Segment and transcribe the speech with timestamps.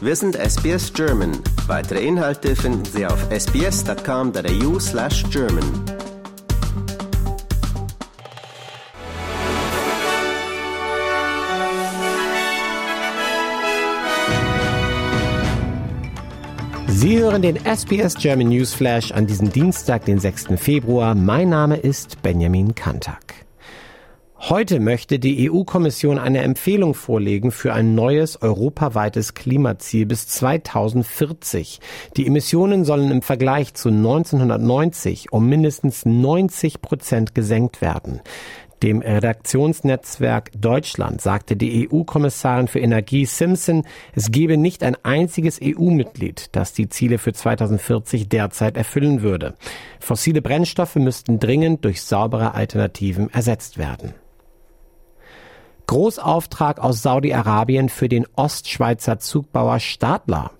[0.00, 1.32] Wir sind SBS German.
[1.66, 5.64] Weitere Inhalte finden Sie auf sbs.com.au slash German.
[16.86, 20.46] Sie hören den SBS German News Flash an diesem Dienstag, den 6.
[20.58, 21.16] Februar.
[21.16, 23.47] Mein Name ist Benjamin Kantak.
[24.40, 31.80] Heute möchte die EU-Kommission eine Empfehlung vorlegen für ein neues europaweites Klimaziel bis 2040.
[32.16, 38.20] Die Emissionen sollen im Vergleich zu 1990 um mindestens 90 Prozent gesenkt werden.
[38.82, 43.84] Dem Redaktionsnetzwerk Deutschland sagte die EU-Kommissarin für Energie Simpson,
[44.14, 49.54] es gebe nicht ein einziges EU-Mitglied, das die Ziele für 2040 derzeit erfüllen würde.
[49.98, 54.14] Fossile Brennstoffe müssten dringend durch saubere Alternativen ersetzt werden.
[55.88, 60.52] Großauftrag aus Saudi-Arabien für den Ostschweizer Zugbauer Stadler.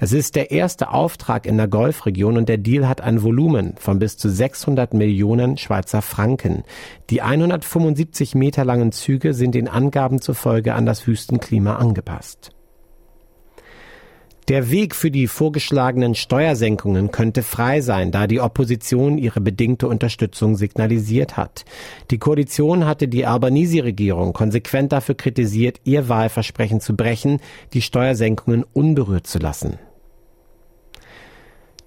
[0.00, 4.00] Es ist der erste Auftrag in der Golfregion und der Deal hat ein Volumen von
[4.00, 6.64] bis zu 600 Millionen Schweizer Franken.
[7.08, 12.50] Die 175 Meter langen Züge sind den Angaben zufolge an das Wüstenklima angepasst.
[14.48, 20.56] Der Weg für die vorgeschlagenen Steuersenkungen könnte frei sein, da die Opposition ihre bedingte Unterstützung
[20.56, 21.64] signalisiert hat.
[22.10, 27.40] Die Koalition hatte die Albanese-Regierung konsequent dafür kritisiert, ihr Wahlversprechen zu brechen,
[27.72, 29.78] die Steuersenkungen unberührt zu lassen.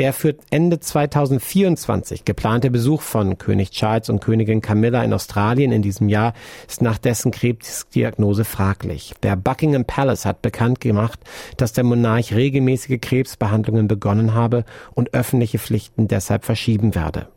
[0.00, 5.82] Der für Ende 2024 geplante Besuch von König Charles und Königin Camilla in Australien in
[5.82, 6.32] diesem Jahr
[6.66, 9.12] ist nach dessen Krebsdiagnose fraglich.
[9.22, 11.20] Der Buckingham Palace hat bekannt gemacht,
[11.58, 17.28] dass der Monarch regelmäßige Krebsbehandlungen begonnen habe und öffentliche Pflichten deshalb verschieben werde.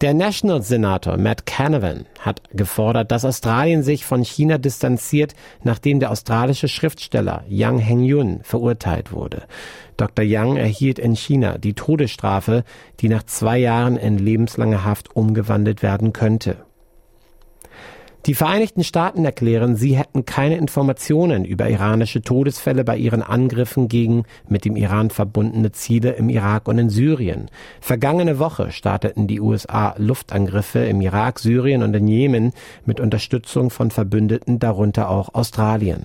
[0.00, 6.68] Der National-Senator Matt Canavan hat gefordert, dass Australien sich von China distanziert, nachdem der australische
[6.68, 9.42] Schriftsteller Yang Hengyun verurteilt wurde.
[9.98, 10.24] Dr.
[10.24, 12.64] Yang erhielt in China die Todesstrafe,
[13.00, 16.56] die nach zwei Jahren in lebenslange Haft umgewandelt werden könnte.
[18.26, 24.24] Die Vereinigten Staaten erklären, sie hätten keine Informationen über iranische Todesfälle bei ihren Angriffen gegen
[24.46, 27.50] mit dem Iran verbundene Ziele im Irak und in Syrien.
[27.80, 32.52] Vergangene Woche starteten die USA Luftangriffe im Irak, Syrien und in Jemen
[32.84, 36.04] mit Unterstützung von Verbündeten, darunter auch Australien.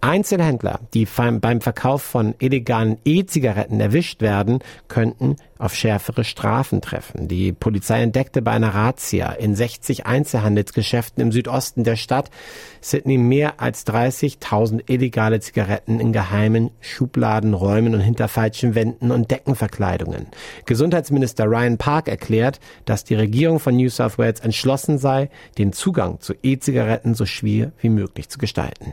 [0.00, 7.26] Einzelhändler, die beim Verkauf von illegalen E-Zigaretten erwischt werden, könnten auf schärfere Strafen treffen.
[7.26, 12.30] Die Polizei entdeckte bei einer Razzia in 60 Einzelhandelsgeschäften im Südosten der Stadt
[12.80, 20.28] Sydney mehr als 30.000 illegale Zigaretten in geheimen Schubladenräumen und hinter falschen Wänden und Deckenverkleidungen.
[20.64, 26.20] Gesundheitsminister Ryan Park erklärt, dass die Regierung von New South Wales entschlossen sei, den Zugang
[26.20, 28.92] zu E-Zigaretten so schwer wie möglich zu gestalten.